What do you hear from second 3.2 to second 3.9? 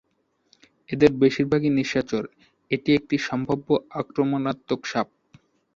সম্ভাব্য